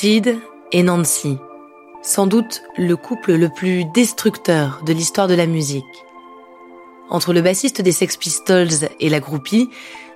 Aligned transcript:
Sid 0.00 0.38
et 0.72 0.82
Nancy, 0.82 1.36
sans 2.00 2.26
doute 2.26 2.62
le 2.78 2.96
couple 2.96 3.34
le 3.34 3.50
plus 3.50 3.84
destructeur 3.84 4.80
de 4.86 4.94
l'histoire 4.94 5.28
de 5.28 5.34
la 5.34 5.44
musique. 5.44 5.84
Entre 7.10 7.34
le 7.34 7.42
bassiste 7.42 7.82
des 7.82 7.92
Sex 7.92 8.16
Pistols 8.16 8.88
et 8.98 9.10
la 9.10 9.20
groupie, 9.20 9.68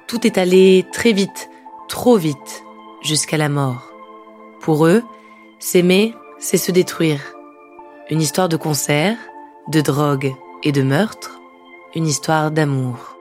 tout 0.06 0.26
est 0.26 0.38
allé 0.38 0.86
très 0.90 1.12
vite, 1.12 1.50
trop 1.86 2.16
vite, 2.16 2.64
jusqu'à 3.02 3.36
la 3.36 3.50
mort. 3.50 3.92
Pour 4.62 4.86
eux, 4.86 5.02
s'aimer, 5.58 6.14
c'est 6.38 6.56
se 6.56 6.72
détruire. 6.72 7.20
Une 8.08 8.22
histoire 8.22 8.48
de 8.48 8.56
concert, 8.56 9.18
de 9.68 9.82
drogue 9.82 10.32
et 10.62 10.72
de 10.72 10.82
meurtre, 10.82 11.38
une 11.94 12.06
histoire 12.06 12.50
d'amour. 12.50 13.13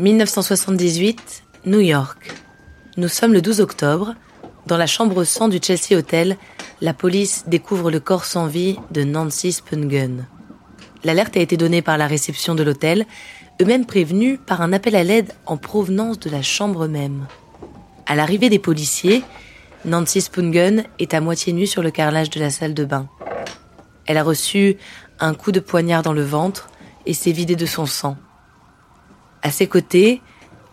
1978, 0.00 1.42
New 1.66 1.80
York. 1.80 2.32
Nous 2.96 3.08
sommes 3.08 3.34
le 3.34 3.42
12 3.42 3.60
octobre. 3.60 4.14
Dans 4.66 4.78
la 4.78 4.86
chambre 4.86 5.24
100 5.24 5.48
du 5.48 5.58
Chelsea 5.62 5.94
Hotel, 5.94 6.38
la 6.80 6.94
police 6.94 7.44
découvre 7.48 7.90
le 7.90 8.00
corps 8.00 8.24
sans 8.24 8.46
vie 8.46 8.78
de 8.92 9.04
Nancy 9.04 9.52
Spungen. 9.52 10.26
L'alerte 11.04 11.36
a 11.36 11.40
été 11.40 11.58
donnée 11.58 11.82
par 11.82 11.98
la 11.98 12.06
réception 12.06 12.54
de 12.54 12.62
l'hôtel, 12.62 13.04
eux-mêmes 13.60 13.84
prévenus 13.84 14.38
par 14.46 14.62
un 14.62 14.72
appel 14.72 14.96
à 14.96 15.04
l'aide 15.04 15.34
en 15.44 15.58
provenance 15.58 16.18
de 16.18 16.30
la 16.30 16.40
chambre 16.40 16.86
même. 16.86 17.26
À 18.06 18.16
l'arrivée 18.16 18.48
des 18.48 18.58
policiers, 18.58 19.22
Nancy 19.84 20.22
Spungen 20.22 20.84
est 20.98 21.12
à 21.12 21.20
moitié 21.20 21.52
nue 21.52 21.66
sur 21.66 21.82
le 21.82 21.90
carrelage 21.90 22.30
de 22.30 22.40
la 22.40 22.48
salle 22.48 22.72
de 22.72 22.86
bain. 22.86 23.06
Elle 24.06 24.16
a 24.16 24.22
reçu 24.22 24.78
un 25.18 25.34
coup 25.34 25.52
de 25.52 25.60
poignard 25.60 26.02
dans 26.02 26.14
le 26.14 26.24
ventre 26.24 26.70
et 27.04 27.12
s'est 27.12 27.32
vidée 27.32 27.56
de 27.56 27.66
son 27.66 27.84
sang. 27.84 28.16
À 29.42 29.50
ses 29.50 29.66
côtés, 29.66 30.20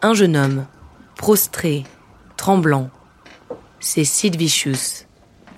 un 0.02 0.14
jeune 0.14 0.36
homme, 0.36 0.66
prostré, 1.16 1.86
tremblant. 2.36 2.90
C'est 3.80 4.04
Sid 4.04 4.36
Vicious, 4.36 5.06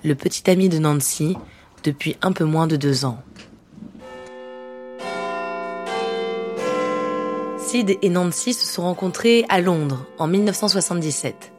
le 0.04 0.14
petit 0.14 0.48
ami 0.48 0.68
de 0.68 0.78
Nancy 0.78 1.36
depuis 1.82 2.16
un 2.22 2.30
peu 2.30 2.44
moins 2.44 2.68
de 2.68 2.76
deux 2.76 3.04
ans. 3.04 3.20
Sid 7.58 7.98
et 8.00 8.08
Nancy 8.08 8.54
se 8.54 8.66
sont 8.66 8.82
rencontrés 8.82 9.44
à 9.48 9.60
Londres 9.60 10.06
en 10.18 10.28
1977. 10.28 11.52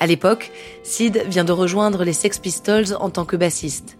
À 0.00 0.06
l'époque, 0.06 0.50
Sid 0.82 1.24
vient 1.28 1.44
de 1.44 1.52
rejoindre 1.52 2.04
les 2.04 2.12
Sex 2.14 2.38
Pistols 2.38 2.96
en 2.98 3.10
tant 3.10 3.26
que 3.26 3.36
bassiste. 3.36 3.98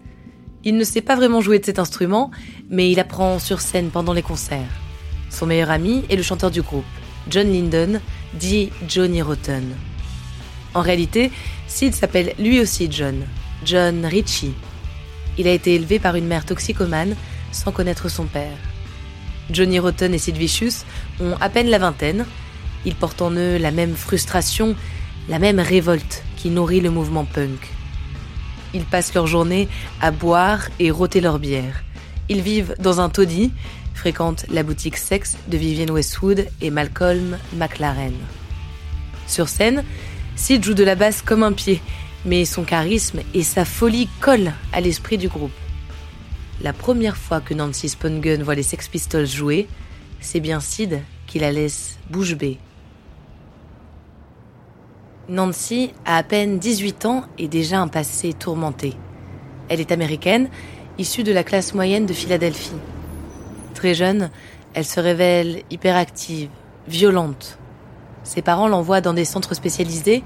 Il 0.63 0.77
ne 0.77 0.83
sait 0.83 1.01
pas 1.01 1.15
vraiment 1.15 1.41
jouer 1.41 1.59
de 1.59 1.65
cet 1.65 1.77
instrument, 1.77 2.31
mais 2.69 2.91
il 2.91 2.99
apprend 2.99 3.37
sur 3.37 3.61
scène 3.61 3.91
pendant 3.91 4.13
les 4.13 4.23
concerts. 4.23 4.86
Son 5.29 5.45
meilleur 5.45 5.71
ami 5.71 6.03
est 6.09 6.15
le 6.15 6.23
chanteur 6.23 6.51
du 6.51 6.61
groupe, 6.61 6.85
John 7.29 7.51
Lyndon, 7.51 7.99
dit 8.33 8.71
Johnny 8.87 9.21
Rotten. 9.21 9.75
En 10.73 10.81
réalité, 10.81 11.31
Sid 11.67 11.93
s'appelle 11.93 12.33
lui 12.39 12.59
aussi 12.59 12.87
John, 12.91 13.25
John 13.65 14.05
Ritchie. 14.05 14.53
Il 15.37 15.47
a 15.47 15.53
été 15.53 15.75
élevé 15.75 15.99
par 15.99 16.15
une 16.15 16.27
mère 16.27 16.45
toxicomane 16.45 17.15
sans 17.51 17.71
connaître 17.71 18.09
son 18.09 18.25
père. 18.25 18.57
Johnny 19.51 19.79
Rotten 19.79 20.13
et 20.13 20.17
Sid 20.17 20.37
Vicious 20.37 20.83
ont 21.21 21.35
à 21.39 21.49
peine 21.49 21.69
la 21.69 21.77
vingtaine. 21.77 22.25
Ils 22.85 22.95
portent 22.95 23.21
en 23.21 23.31
eux 23.31 23.57
la 23.57 23.71
même 23.71 23.95
frustration, 23.95 24.75
la 25.29 25.39
même 25.39 25.59
révolte 25.59 26.23
qui 26.35 26.49
nourrit 26.49 26.81
le 26.81 26.89
mouvement 26.89 27.25
punk. 27.25 27.71
Ils 28.73 28.85
passent 28.85 29.13
leur 29.13 29.27
journée 29.27 29.67
à 30.01 30.11
boire 30.11 30.67
et 30.79 30.91
rôter 30.91 31.21
leur 31.21 31.39
bière. 31.39 31.83
Ils 32.29 32.41
vivent 32.41 32.75
dans 32.79 32.99
un 32.99 33.09
taudis, 33.09 33.51
fréquente 33.93 34.45
la 34.49 34.63
boutique 34.63 34.97
Sex 34.97 35.37
de 35.47 35.57
Vivienne 35.57 35.91
Westwood 35.91 36.47
et 36.61 36.69
Malcolm 36.69 37.37
McLaren. 37.53 38.13
Sur 39.27 39.47
scène, 39.47 39.83
Sid 40.35 40.63
joue 40.63 40.73
de 40.73 40.83
la 40.83 40.95
basse 40.95 41.21
comme 41.21 41.43
un 41.43 41.53
pied, 41.53 41.81
mais 42.25 42.45
son 42.45 42.63
charisme 42.63 43.21
et 43.33 43.43
sa 43.43 43.65
folie 43.65 44.09
collent 44.19 44.53
à 44.73 44.81
l'esprit 44.81 45.17
du 45.17 45.29
groupe. 45.29 45.51
La 46.61 46.73
première 46.73 47.17
fois 47.17 47.39
que 47.39 47.53
Nancy 47.53 47.89
Spungen 47.89 48.43
voit 48.43 48.55
les 48.55 48.63
Sex 48.63 48.87
Pistols 48.87 49.27
jouer, 49.27 49.67
c'est 50.19 50.39
bien 50.39 50.59
Sid 50.59 51.01
qui 51.27 51.39
la 51.39 51.51
laisse 51.51 51.97
bouche 52.09 52.35
bée. 52.35 52.57
Nancy 55.29 55.91
a 56.05 56.17
à 56.17 56.23
peine 56.23 56.57
18 56.57 57.05
ans 57.05 57.25
et 57.37 57.47
déjà 57.47 57.79
un 57.79 57.87
passé 57.87 58.33
tourmenté. 58.33 58.93
Elle 59.69 59.81
est 59.81 59.91
américaine, 59.91 60.49
issue 60.97 61.23
de 61.23 61.31
la 61.31 61.43
classe 61.43 61.73
moyenne 61.73 62.05
de 62.05 62.13
Philadelphie. 62.13 62.71
Très 63.73 63.93
jeune, 63.93 64.31
elle 64.73 64.85
se 64.85 64.99
révèle 64.99 65.63
hyperactive, 65.69 66.49
violente. 66.87 67.57
Ses 68.23 68.41
parents 68.41 68.67
l'envoient 68.67 69.01
dans 69.01 69.13
des 69.13 69.25
centres 69.25 69.53
spécialisés 69.53 70.23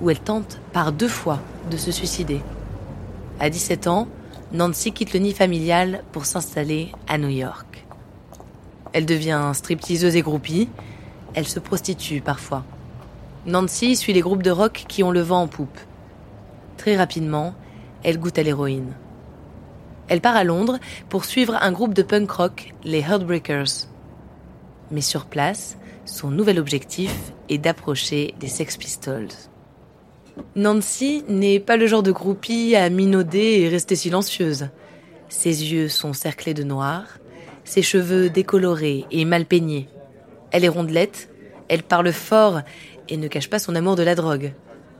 où 0.00 0.10
elle 0.10 0.20
tente 0.20 0.60
par 0.72 0.92
deux 0.92 1.08
fois 1.08 1.40
de 1.70 1.76
se 1.76 1.90
suicider. 1.90 2.40
À 3.38 3.50
17 3.50 3.86
ans, 3.86 4.08
Nancy 4.52 4.92
quitte 4.92 5.12
le 5.12 5.20
nid 5.20 5.32
familial 5.32 6.02
pour 6.12 6.26
s'installer 6.26 6.92
à 7.08 7.18
New 7.18 7.28
York. 7.28 7.86
Elle 8.92 9.06
devient 9.06 9.52
stripteaseuse 9.54 10.16
et 10.16 10.22
groupie. 10.22 10.68
Elle 11.34 11.46
se 11.46 11.60
prostitue 11.60 12.20
parfois. 12.20 12.64
Nancy 13.46 13.96
suit 13.96 14.12
les 14.12 14.20
groupes 14.20 14.42
de 14.42 14.50
rock 14.50 14.84
qui 14.88 15.02
ont 15.02 15.12
le 15.12 15.20
vent 15.20 15.42
en 15.42 15.48
poupe. 15.48 15.78
Très 16.76 16.96
rapidement, 16.96 17.54
elle 18.02 18.18
goûte 18.18 18.38
à 18.38 18.42
l'héroïne. 18.42 18.92
Elle 20.10 20.20
part 20.20 20.34
à 20.34 20.42
Londres 20.42 20.78
pour 21.08 21.24
suivre 21.24 21.56
un 21.60 21.70
groupe 21.70 21.94
de 21.94 22.02
punk 22.02 22.30
rock, 22.32 22.74
les 22.82 22.98
Heartbreakers. 23.00 23.86
Mais 24.90 25.02
sur 25.02 25.26
place, 25.26 25.78
son 26.04 26.32
nouvel 26.32 26.58
objectif 26.58 27.14
est 27.48 27.58
d'approcher 27.58 28.34
des 28.40 28.48
Sex 28.48 28.76
Pistols. 28.76 29.28
Nancy 30.56 31.22
n'est 31.28 31.60
pas 31.60 31.76
le 31.76 31.86
genre 31.86 32.02
de 32.02 32.10
groupie 32.10 32.74
à 32.74 32.90
minauder 32.90 33.60
et 33.60 33.68
rester 33.68 33.94
silencieuse. 33.94 34.70
Ses 35.28 35.72
yeux 35.72 35.88
sont 35.88 36.12
cerclés 36.12 36.54
de 36.54 36.64
noir, 36.64 37.04
ses 37.62 37.82
cheveux 37.82 38.30
décolorés 38.30 39.04
et 39.12 39.24
mal 39.24 39.46
peignés. 39.46 39.88
Elle 40.50 40.64
est 40.64 40.68
rondelette, 40.68 41.28
elle 41.68 41.84
parle 41.84 42.12
fort 42.12 42.62
et 43.08 43.16
ne 43.16 43.28
cache 43.28 43.48
pas 43.48 43.60
son 43.60 43.76
amour 43.76 43.94
de 43.94 44.02
la 44.02 44.16
drogue. 44.16 44.54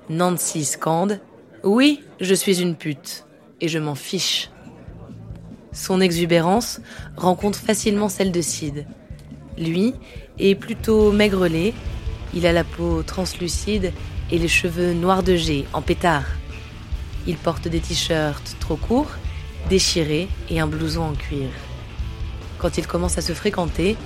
Nancy 0.09 0.65
scande 0.65 1.19
Oui, 1.65 2.05
je 2.21 2.35
suis 2.35 2.63
une 2.63 2.77
pute, 2.77 3.25
et 3.61 3.67
je 3.67 3.81
m'en 3.81 3.97
fiche. 3.97 4.51
Son 5.73 6.01
exubérance 6.01 6.81
rencontre 7.17 7.59
facilement 7.59 8.09
celle 8.09 8.33
de 8.33 8.41
Sid. 8.41 8.87
Lui 9.57 9.95
est 10.39 10.55
plutôt 10.55 11.13
maigrelet, 11.13 11.75
il 12.35 12.47
a 12.47 12.53
la 12.53 12.65
peau 12.65 13.03
translucide 13.03 13.93
et 14.31 14.39
les 14.39 14.49
cheveux 14.49 14.93
noirs 14.93 15.23
de 15.23 15.37
jet 15.37 15.65
en 15.73 15.83
pétard. 15.83 16.25
Il 17.27 17.37
porte 17.37 17.69
des 17.69 17.81
t-shirts 17.81 18.57
trop 18.59 18.77
courts, 18.77 19.13
déchirés 19.69 20.29
et 20.49 20.59
un 20.59 20.67
blouson 20.67 21.03
en 21.03 21.13
cuir. 21.13 21.49
Quand 22.59 22.79
il 22.79 22.87
commence 22.87 23.19
à 23.19 23.23
se 23.23 23.33
fréquenter, 23.33 23.97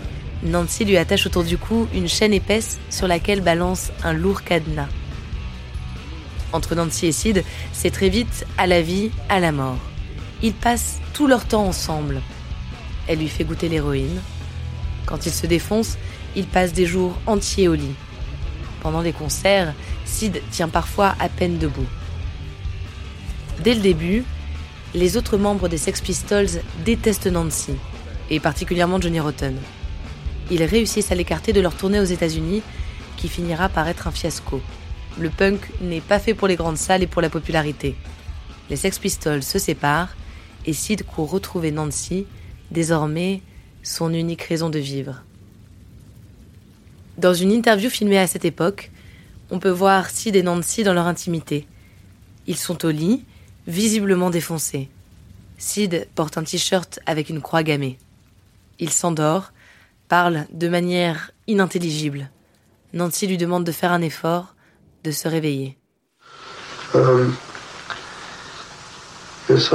Nancy 0.43 0.85
lui 0.85 0.97
attache 0.97 1.27
autour 1.27 1.45
du 1.45 1.57
cou 1.57 1.87
une 1.95 2.09
chaîne 2.09 2.35
épaisse 2.35 2.79
sur 2.91 3.09
laquelle 3.09 3.41
balance 3.41 3.91
un 4.03 4.13
lourd 4.13 4.43
cadenas. 4.43 4.89
Entre 6.53 6.75
Nancy 6.75 7.07
et 7.07 7.13
Sid, 7.13 7.45
c'est 7.73 7.91
très 7.91 8.11
vite 8.11 8.47
à 8.59 8.67
la 8.67 8.83
vie, 8.83 9.11
à 9.29 9.41
la 9.41 9.53
mort. 9.53 9.79
Ils 10.45 10.53
passent 10.53 11.01
tout 11.15 11.27
leur 11.27 11.47
temps 11.47 11.65
ensemble. 11.65 12.21
Elle 13.09 13.21
lui 13.21 13.29
fait 13.29 13.45
goûter 13.45 13.71
l'héroïne. 13.71 14.21
Quand 15.07 15.25
ils 15.25 15.33
se 15.33 15.47
défoncent, 15.47 15.97
ils 16.37 16.47
passent 16.47 16.75
des 16.75 16.85
jours 16.85 17.17
entiers 17.27 17.67
au 17.67 17.73
lit. 17.73 17.95
Pendant 18.83 19.01
les 19.01 19.15
concerts, 19.15 19.73
Sid 20.05 20.43
tient 20.51 20.69
parfois 20.69 21.15
à 21.19 21.31
peine 21.31 21.57
debout. 21.57 21.87
Dès 23.61 23.75
le 23.75 23.81
début, 23.81 24.23
les 24.95 25.17
autres 25.17 25.39
membres 25.39 25.67
des 25.67 25.79
Sex 25.79 26.03
Pistols 26.03 26.61
détestent 26.85 27.27
Nancy, 27.27 27.73
et 28.29 28.39
particulièrement 28.39 29.01
Johnny 29.01 29.21
Rotten. 29.21 29.57
Ils 30.51 30.65
réussissent 30.65 31.11
à 31.11 31.15
l'écarter 31.15 31.55
de 31.55 31.63
leur 31.63 31.75
tournée 31.75 32.01
aux 32.01 32.05
États-Unis, 32.05 32.61
qui 33.17 33.29
finira 33.29 33.71
par 33.71 33.89
être 33.89 34.09
un 34.09 34.13
fiasco. 34.13 34.61
Le 35.19 35.31
punk 35.31 35.71
n'est 35.81 36.03
pas 36.03 36.19
fait 36.19 36.35
pour 36.35 36.49
les 36.49 36.57
grandes 36.57 36.77
salles 36.77 37.03
et 37.03 37.07
pour 37.07 37.23
la 37.23 37.31
popularité. 37.31 37.97
Les 38.69 38.77
Sex 38.77 38.99
Pistols 38.99 39.43
se 39.43 39.59
séparent 39.59 40.15
et 40.67 40.73
Sid 40.73 41.05
court 41.05 41.31
retrouver 41.31 41.71
Nancy, 41.71 42.27
désormais 42.71 43.43
son 43.83 44.13
unique 44.13 44.43
raison 44.43 44.71
de 44.71 44.79
vivre. 44.79 45.23
Dans 47.19 47.35
une 47.35 47.53
interview 47.53 47.91
filmée 47.91 48.19
à 48.19 48.27
cette 48.27 48.45
époque, 48.45 48.91
on 49.51 49.59
peut 49.59 49.71
voir 49.71 50.11
Sid 50.11 50.35
et 50.37 50.43
Nancy 50.43 50.83
dans 50.83 50.95
leur 50.95 51.07
intimité. 51.07 51.67
Ils 52.47 52.57
sont 52.57 52.85
au 52.85 52.91
lit, 52.91 53.25
visiblement 53.67 54.31
défoncés. 54.31 54.89
Sid 55.59 56.09
porte 56.15 56.37
un 56.39 56.45
t-shirt 56.45 56.99
avec 57.07 57.29
une 57.29 57.41
croix 57.41 57.63
gammée. 57.63 57.99
Il 58.79 58.91
s'endort, 58.91 59.53
parle 60.09 60.47
de 60.53 60.69
manière 60.69 61.31
inintelligible. 61.47 62.31
Nancy 62.93 63.27
lui 63.27 63.39
demande 63.39 63.65
de 63.65 63.73
faire 63.73 63.93
un 63.93 64.03
effort, 64.03 64.55
de 65.05 65.11
se 65.11 65.29
réveiller. 65.29 65.79
Yes, 69.49 69.71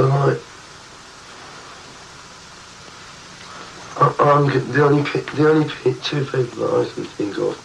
I'm 4.20 4.46
the 4.72 4.84
only 4.84 5.02
the 5.02 5.48
only 5.48 5.68
two 6.02 6.24
people 6.26 6.68
that 6.68 6.86
I 6.86 6.92
can 6.92 7.04
think 7.04 7.38
of 7.38 7.56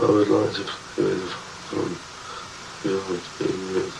I 0.00 0.06
would 0.10 0.28
like 0.28 0.54
to 0.54 0.64
play 0.94 1.04
with 1.04 1.34
um, 1.72 1.96
who 2.82 3.00
I 3.00 3.10
would 3.10 3.22
be 3.38 3.44
with. 3.74 3.94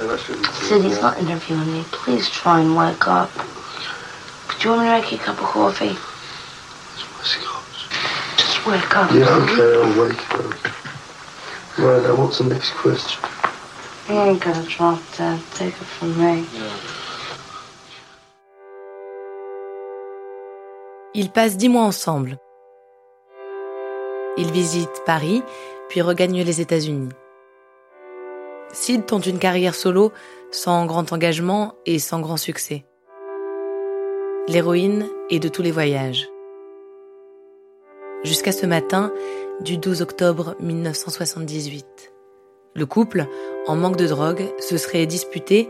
And 0.00 0.10
I 0.10 0.16
shouldn't 0.18 0.44
do 0.44 0.52
Sid, 0.52 0.82
he's 0.82 0.96
that. 0.96 1.02
not 1.02 1.18
interviewing 1.18 1.72
me. 1.72 1.84
Please 1.92 2.28
try 2.28 2.60
and 2.60 2.76
wake 2.76 3.08
up. 3.08 3.30
Do 3.34 4.68
you 4.68 4.74
want 4.74 4.82
me 4.82 4.88
to 4.88 5.00
make 5.00 5.12
you 5.12 5.18
a 5.18 5.20
cup 5.20 5.38
of 5.38 5.44
coffee? 5.44 5.96
It's 6.92 7.04
my 7.16 7.22
scotch. 7.24 7.88
Just 8.36 8.66
wake 8.66 8.96
up. 8.96 9.10
Yeah, 9.12 9.36
will 9.36 9.48
you? 9.48 9.62
okay, 9.62 9.72
I'll 9.80 10.08
wake 10.08 10.34
up. 10.34 11.78
Right, 11.78 12.02
now 12.02 12.14
what's 12.16 12.38
the 12.38 12.44
next 12.44 12.72
question? 12.74 13.22
You 14.08 14.14
ain't 14.20 14.42
gonna 14.42 14.66
drop 14.66 15.00
dead. 15.16 15.42
Take 15.54 15.80
it 15.80 15.86
from 15.86 16.18
me. 16.18 16.46
Ils 21.12 21.30
passent 21.30 21.56
dix 21.56 21.68
mois 21.68 21.82
ensemble. 21.82 22.38
Ils 24.36 24.52
visitent 24.52 25.02
Paris, 25.04 25.42
puis 25.88 26.02
regagnent 26.02 26.42
les 26.42 26.60
États-Unis. 26.60 27.08
Sid 28.72 29.06
tente 29.06 29.26
une 29.26 29.40
carrière 29.40 29.74
solo 29.74 30.12
sans 30.52 30.86
grand 30.86 31.12
engagement 31.12 31.74
et 31.84 31.98
sans 31.98 32.20
grand 32.20 32.36
succès. 32.36 32.84
L'héroïne 34.46 35.08
est 35.30 35.40
de 35.40 35.48
tous 35.48 35.62
les 35.62 35.72
voyages. 35.72 36.28
Jusqu'à 38.22 38.52
ce 38.52 38.66
matin 38.66 39.12
du 39.60 39.78
12 39.78 40.02
octobre 40.02 40.54
1978. 40.60 42.12
Le 42.76 42.86
couple, 42.86 43.26
en 43.66 43.74
manque 43.74 43.96
de 43.96 44.06
drogue, 44.06 44.44
se 44.60 44.76
serait 44.76 45.06
disputé 45.06 45.68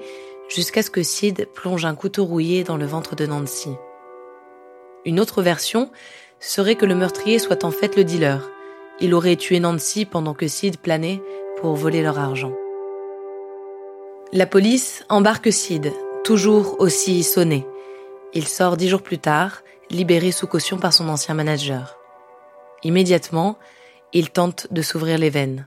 jusqu'à 0.49 0.83
ce 0.83 0.91
que 0.91 1.03
Sid 1.03 1.49
plonge 1.55 1.87
un 1.87 1.95
couteau 1.95 2.27
rouillé 2.27 2.63
dans 2.63 2.77
le 2.77 2.85
ventre 2.85 3.17
de 3.17 3.25
Nancy. 3.25 3.71
Une 5.05 5.21
autre 5.21 5.43
version 5.43 5.91
serait 6.41 6.75
que 6.75 6.87
le 6.87 6.95
meurtrier 6.95 7.39
soit 7.39 7.65
en 7.65 7.71
fait 7.71 7.97
le 7.97 8.05
dealer. 8.05 8.51
Il 9.01 9.15
aurait 9.15 9.37
tué 9.37 9.61
Nancy 9.61 10.05
pendant 10.05 10.35
que 10.35 10.47
Sid 10.47 10.79
planait 10.79 11.23
pour 11.61 11.75
voler 11.75 12.03
leur 12.03 12.19
argent. 12.19 12.53
La 14.33 14.47
police 14.47 15.05
embarque 15.09 15.53
Sid, 15.53 15.93
toujours 16.23 16.77
aussi 16.81 17.23
sonné. 17.23 17.67
Il 18.35 18.47
sort 18.47 18.77
dix 18.77 18.89
jours 18.89 19.03
plus 19.03 19.19
tard, 19.19 19.63
libéré 19.91 20.33
sous 20.33 20.47
caution 20.47 20.79
par 20.79 20.93
son 20.93 21.09
ancien 21.09 21.35
manager. 21.35 21.97
Immédiatement, 22.83 23.59
il 24.13 24.31
tente 24.31 24.67
de 24.71 24.83
s'ouvrir 24.83 25.19
les 25.19 25.31
veines. 25.31 25.67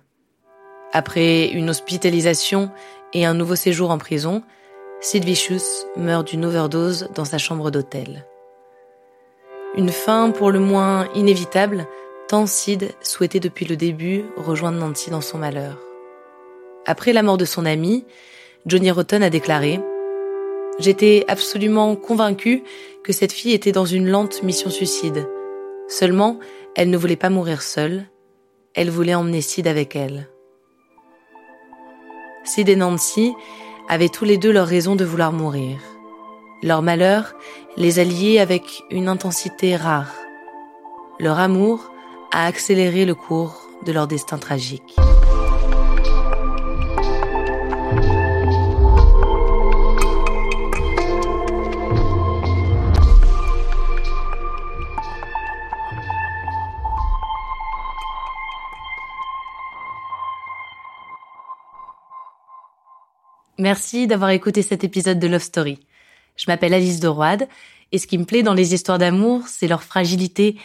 Après 0.93 1.47
une 1.47 1.71
hospitalisation 1.71 2.71
et 3.13 3.25
un 3.25 3.33
nouveau 3.33 3.55
séjour 3.55 3.89
en 3.89 3.97
prison, 3.97 4.43
Sid 5.01 5.25
Vicious 5.25 5.85
meurt 5.97 6.27
d'une 6.27 6.45
overdose 6.45 7.09
dans 7.15 7.25
sa 7.25 7.39
chambre 7.39 7.71
d'hôtel. 7.71 8.25
Une 9.75 9.89
fin 9.89 10.29
pour 10.29 10.51
le 10.51 10.59
moins 10.59 11.07
inévitable, 11.15 11.87
tant 12.27 12.45
Sid 12.45 12.93
souhaitait 13.01 13.39
depuis 13.39 13.65
le 13.65 13.75
début 13.75 14.23
rejoindre 14.37 14.77
Nancy 14.77 15.09
dans 15.09 15.21
son 15.21 15.39
malheur. 15.39 15.79
Après 16.85 17.11
la 17.11 17.23
mort 17.23 17.37
de 17.37 17.45
son 17.45 17.65
ami, 17.65 18.05
Johnny 18.67 18.91
Rotten 18.91 19.23
a 19.23 19.31
déclaré 19.31 19.79
J'étais 20.77 21.25
absolument 21.27 21.95
convaincu 21.95 22.63
que 23.03 23.13
cette 23.13 23.31
fille 23.31 23.53
était 23.53 23.71
dans 23.71 23.85
une 23.85 24.09
lente 24.09 24.43
mission 24.43 24.69
suicide. 24.69 25.27
Seulement, 25.87 26.39
elle 26.75 26.91
ne 26.91 26.97
voulait 26.97 27.15
pas 27.15 27.29
mourir 27.31 27.63
seule, 27.63 28.05
elle 28.75 28.91
voulait 28.91 29.15
emmener 29.15 29.41
Sid 29.41 29.67
avec 29.67 29.95
elle. 29.95 30.29
Sid 32.43 32.69
et 32.69 32.75
Nancy 32.75 33.33
avaient 33.89 34.09
tous 34.09 34.25
les 34.25 34.37
deux 34.37 34.51
leurs 34.51 34.67
raisons 34.67 34.95
de 34.95 35.05
vouloir 35.05 35.31
mourir. 35.31 35.79
Leur 36.63 36.81
malheur 36.81 37.33
les 37.75 37.99
a 37.99 38.05
liés 38.05 38.39
avec 38.39 38.85
une 38.89 39.09
intensité 39.09 39.75
rare. 39.75 40.13
Leur 41.19 41.37
amour 41.37 41.91
a 42.31 42.45
accéléré 42.45 43.03
le 43.03 43.15
cours 43.15 43.67
de 43.85 43.91
leur 43.91 44.07
destin 44.07 44.37
tragique. 44.37 44.95
Merci 63.59 64.07
d'avoir 64.07 64.29
écouté 64.29 64.61
cet 64.61 64.85
épisode 64.85 65.19
de 65.19 65.27
Love 65.27 65.41
Story. 65.41 65.79
Je 66.35 66.45
m'appelle 66.47 66.73
Alice 66.73 66.99
de 66.99 67.07
Roide 67.07 67.47
et 67.91 67.97
ce 67.97 68.07
qui 68.07 68.17
me 68.17 68.25
plaît 68.25 68.43
dans 68.43 68.53
les 68.53 68.73
histoires 68.73 68.97
d'amour, 68.97 69.47
c'est 69.47 69.67
leur 69.67 69.83
fragilité. 69.83 70.57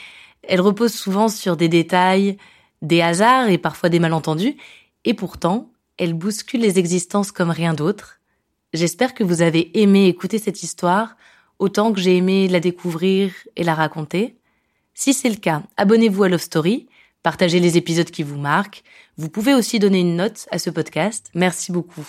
Elles 0.42 0.60
reposent 0.60 0.94
souvent 0.94 1.28
sur 1.28 1.56
des 1.56 1.68
détails, 1.68 2.38
des 2.80 3.02
hasards 3.02 3.48
et 3.48 3.58
parfois 3.58 3.88
des 3.88 3.98
malentendus, 3.98 4.56
et 5.04 5.14
pourtant, 5.14 5.70
elles 5.98 6.14
bousculent 6.14 6.60
les 6.60 6.78
existences 6.78 7.32
comme 7.32 7.50
rien 7.50 7.74
d'autre. 7.74 8.20
J'espère 8.72 9.14
que 9.14 9.24
vous 9.24 9.42
avez 9.42 9.80
aimé 9.80 10.06
écouter 10.06 10.38
cette 10.38 10.62
histoire 10.62 11.16
autant 11.58 11.92
que 11.92 12.00
j'ai 12.00 12.16
aimé 12.16 12.48
la 12.48 12.60
découvrir 12.60 13.32
et 13.56 13.64
la 13.64 13.74
raconter. 13.74 14.36
Si 14.94 15.12
c'est 15.12 15.30
le 15.30 15.36
cas, 15.36 15.62
abonnez-vous 15.76 16.24
à 16.24 16.28
Love 16.28 16.40
Story, 16.40 16.88
partagez 17.22 17.60
les 17.60 17.76
épisodes 17.76 18.10
qui 18.10 18.22
vous 18.22 18.38
marquent. 18.38 18.82
Vous 19.16 19.28
pouvez 19.28 19.54
aussi 19.54 19.78
donner 19.78 20.00
une 20.00 20.16
note 20.16 20.46
à 20.50 20.58
ce 20.58 20.70
podcast. 20.70 21.30
Merci 21.34 21.72
beaucoup. 21.72 22.06